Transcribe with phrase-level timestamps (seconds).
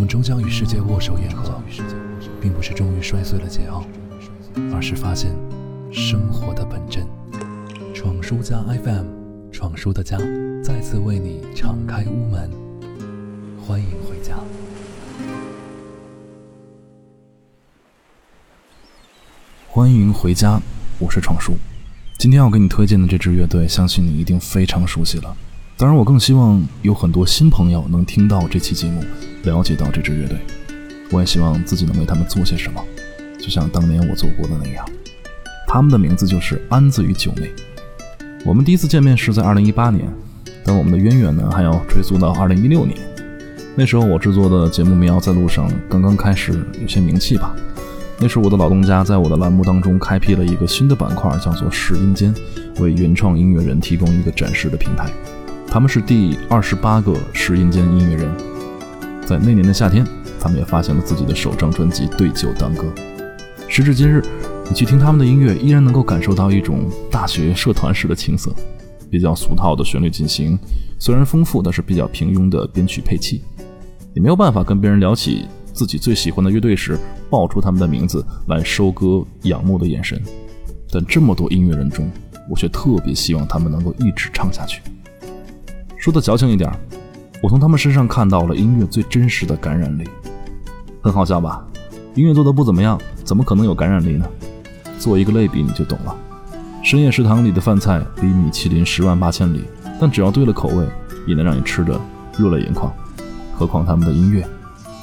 [0.00, 1.62] 我们终将与世界握手言和，
[2.40, 3.84] 并不是终于摔碎了桀骜，
[4.74, 5.30] 而是发现
[5.92, 7.06] 生活的本真。
[7.92, 9.04] 闯书家 FM，
[9.52, 10.16] 闯书的家
[10.64, 12.50] 再次为你敞开屋门，
[13.62, 14.38] 欢迎回家。
[19.68, 20.58] 欢迎回家，
[20.98, 21.52] 我是闯叔。
[22.18, 25.36] 今天要给你推荐的这支乐队，相信你一定非常熟悉了。
[25.76, 29.04] 当然，我更希望有很多新朋友能听到这期节目，
[29.44, 30.38] 了解到这支乐队。
[31.10, 32.80] 我也希望自己能为他们做些什么，
[33.40, 34.84] 就像当年我做过的那样。
[35.66, 37.50] 他们的名字就是安子与九妹。
[38.44, 40.08] 我们第一次见面是在2018年，
[40.64, 42.96] 但我们的渊源呢还要追溯到2016年。
[43.76, 47.54] 那时候我制作的节目《民谣在路上》刚刚开始有些名气吧。
[48.18, 52.34] 那时我的老东家在我的栏目当中开辟了一个新的板块，叫做“试音间”，
[52.78, 55.10] 为原创音乐人提供一个展示的平台。
[55.66, 58.49] 他们是第二十八个试音间音乐人。
[59.30, 60.04] 在那年的夏天，
[60.40, 62.92] 他们也发行了自己的首张专辑《对酒当歌》。
[63.68, 64.20] 时至今日。
[64.68, 68.54] 你去听他们的音乐，依然能够感受到一种大学社团式的青涩，
[69.10, 70.56] 比较俗套的旋律进行，
[70.96, 73.42] 虽然丰富，但是比较平庸的编曲配器。
[74.14, 76.96] 你没有办法跟别人聊起自己最喜欢的乐队时，
[77.28, 80.22] 报出他们的名字来收割仰慕的眼神。
[80.92, 82.08] 但这么多音乐人中，
[82.48, 84.80] 我却特别希望他们能够一直唱下去。
[85.98, 86.70] 说的矫情一点，
[87.42, 90.08] 我从他们身上看到了音乐最真实的感染力。
[91.02, 91.64] 很好笑吧？
[92.14, 94.26] 音乐做的不怎么样，怎么可能有感染力呢？
[94.98, 96.14] 做一个类比，你就懂了。
[96.82, 99.64] 深夜食堂里的饭菜离米其林十万八千里，
[99.98, 100.86] 但只要对了口味，
[101.26, 101.98] 也能让你吃得
[102.36, 102.92] 热泪盈眶。
[103.54, 104.46] 何况他们的音乐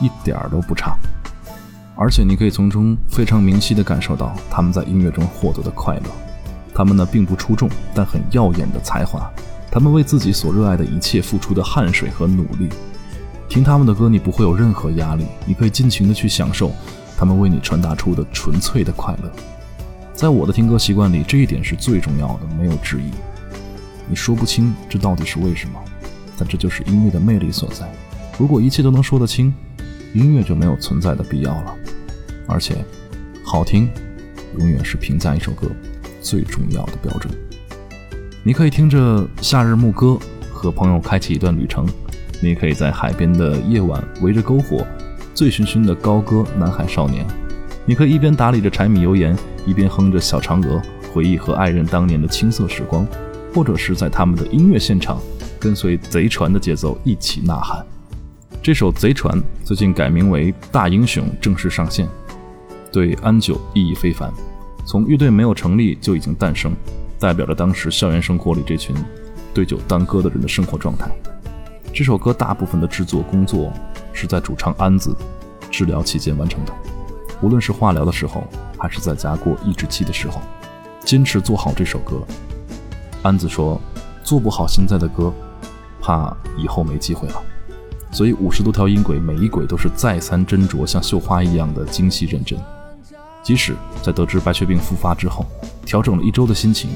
[0.00, 0.96] 一点儿都不差，
[1.94, 6.10] 而且你可以从中非常明晰地感受到他们在音乐中获得的快乐。
[6.74, 9.30] 他们呢并不出众，但很耀眼的才华。
[9.74, 12.68] 他们为自己所热爱的一切付出的汗水和努力。
[13.48, 16.70] 听他们的歌，你不会有任何压力，你可以尽情地去享受
[17.18, 19.32] 他们为你传达出的纯粹的快乐。
[20.14, 23.10] 在我的听歌习惯里，这一点是最重要的，没有之一。
[24.08, 25.82] 你说不清这到底是为什么，
[26.38, 27.92] 但这就是音乐的魅力所在。
[28.38, 29.52] 如果一切都能说得清，
[30.12, 31.74] 音乐就没有存在的必要了。
[32.46, 32.76] 而且，
[33.44, 33.90] 好听
[34.56, 35.68] 永远是评价一首歌
[36.22, 37.34] 最重要的标准。
[38.46, 40.18] 你可以听着夏日牧歌
[40.52, 41.86] 和朋友开启一段旅程，
[42.42, 44.86] 你可以在海边的夜晚围着篝火，
[45.32, 47.24] 醉醺醺的高歌《南海少年》。
[47.86, 49.34] 你可以一边打理着柴米油盐，
[49.64, 53.06] 一边哼着小嫦娥，回忆和爱人当年的青涩时光，
[53.54, 55.18] 或者是在他们的音乐现场，
[55.58, 57.82] 跟随贼船的节奏一起呐喊。
[58.62, 62.06] 这首《贼船》最近改名为《大英雄》，正式上线，
[62.92, 64.30] 对安九意义非凡。
[64.84, 66.74] 从乐队没有成立就已经诞生，
[67.18, 68.94] 代表着当时校园生活里这群
[69.52, 71.10] 对酒当歌的人的生活状态。
[71.92, 73.72] 这首歌大部分的制作工作
[74.12, 75.16] 是在主唱安子
[75.70, 76.72] 治疗期间完成的。
[77.40, 78.44] 无论是化疗的时候，
[78.78, 80.40] 还是在家过抑制期的时候，
[81.04, 82.22] 坚持做好这首歌。
[83.22, 83.80] 安子说
[84.24, 85.32] ：“做不好现在的歌，
[86.00, 87.42] 怕以后没机会了。”
[88.12, 92.58] 所以五十多条音轨，每一轨都是再三斟酌，像绣花一样的精细认真。
[93.44, 95.44] 即使在得知白血病复发之后，
[95.84, 96.88] 调整了一周的心情，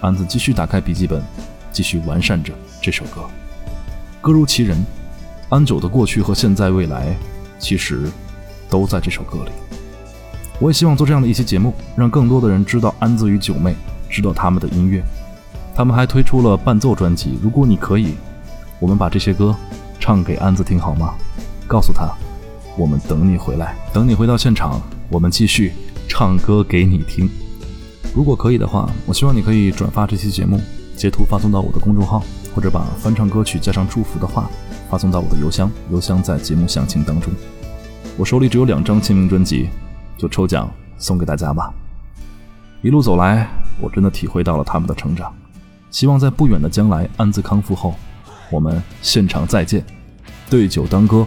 [0.00, 1.22] 安子继续打开笔记本，
[1.70, 2.52] 继续完善着
[2.82, 3.22] 这首歌。
[4.20, 4.84] 歌如其人，
[5.48, 7.14] 安九的过去和现在未来，
[7.60, 8.10] 其实
[8.68, 9.52] 都在这首歌里。
[10.58, 13.76] 我也希望做这样的一期节目，让更多的人知道安子与九妹，
[14.10, 15.00] 知道他们的音乐。
[15.72, 17.38] 他们还推出了伴奏专辑。
[17.40, 18.16] 如果你可以，
[18.80, 19.54] 我们把这些歌
[20.00, 21.14] 唱给安子听好吗？
[21.68, 22.10] 告诉他，
[22.76, 25.72] 我们等你回来，等你回到现场，我们继续
[26.08, 27.28] 唱歌给你听。
[28.14, 30.60] 如果可以的话，我希望你可以转发这期节目，
[30.96, 32.22] 截图发送到我的公众号，
[32.54, 34.50] 或者把翻唱歌曲加上祝福的话
[34.90, 37.32] 发送到我的邮箱，邮箱在节目详情当中。
[38.16, 39.68] 我手里只有两张签名专辑。
[40.18, 41.70] 就抽奖送给大家吧。
[42.80, 43.46] 一路走来，
[43.78, 45.30] 我真的体会到了他们的成长。
[45.90, 47.94] 希望在不远的将来，安子康复后，
[48.50, 49.84] 我们现场再见，
[50.48, 51.26] 对酒当歌，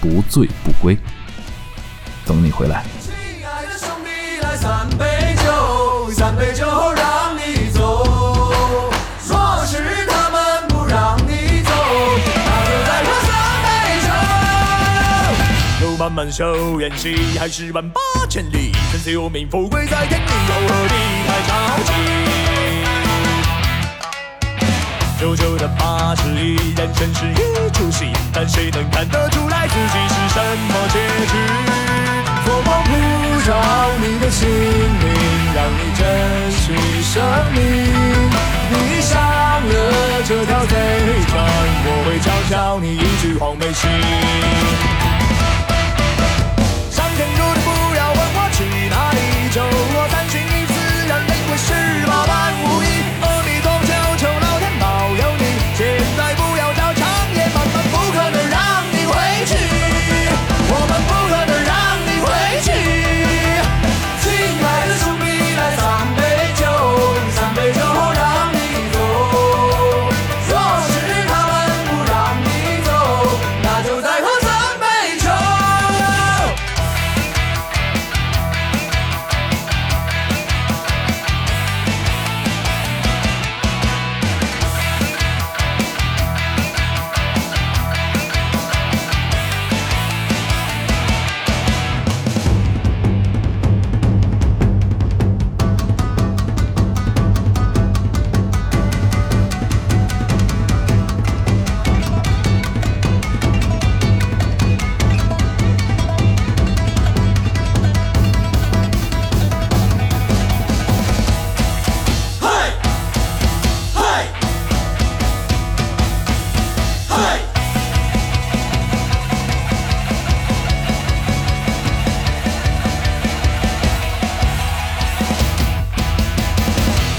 [0.00, 0.96] 不醉不归。
[2.24, 3.01] 等你回来。
[4.62, 8.06] 三杯酒，三杯酒后让你走。
[9.26, 11.72] 若是他们不让你走，
[12.46, 13.32] 那就再喝三
[13.64, 13.66] 杯
[14.06, 14.08] 酒。
[15.84, 18.70] 路漫漫修远兮，还是万八千里。
[18.92, 20.94] 生死有命，富贵在天你，又何必
[21.26, 21.50] 太着
[21.82, 22.41] 急？
[25.22, 30.98] 久久的八十一，人真是一出戏，但谁能看得出来自己是什么结
[31.30, 31.36] 局？
[32.44, 32.90] 佛光普
[33.46, 33.54] 照
[34.00, 35.06] 你的心灵，
[35.54, 36.74] 让你珍惜
[37.04, 37.22] 生
[37.54, 37.62] 命。
[38.68, 40.74] 你上了这条贼
[41.28, 41.46] 船，
[41.86, 43.86] 我会教教你一句黄梅戏。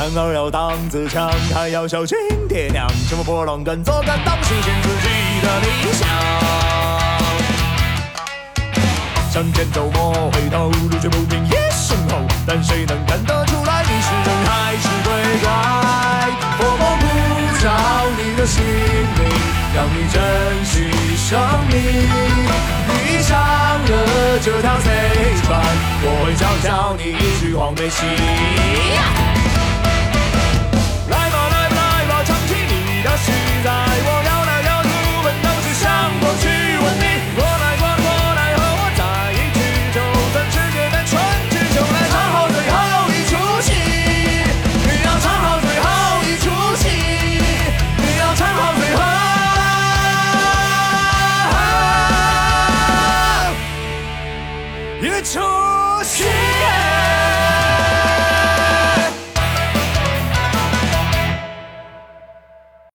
[0.00, 2.16] 男儿要当自强，还要孝敬
[2.48, 5.08] 爹娘，乘风破浪敢做敢当，实现自己
[5.42, 6.08] 的理想。
[9.30, 12.16] 向前走，莫回头，路却不平也身后，
[12.46, 15.12] 但谁能看得出来你是人还是鬼
[15.42, 15.50] 怪？
[16.56, 17.04] 佛光普
[17.62, 17.68] 照
[18.16, 19.28] 你的心灵，
[19.74, 21.38] 让你珍惜生
[21.68, 21.76] 命。
[22.88, 24.88] 闭上了这条贼
[25.44, 25.60] 船，
[26.04, 28.00] 我会教教你一句黄梅戏。
[33.24, 33.32] 期
[33.64, 33.70] 待，
[34.06, 34.29] 我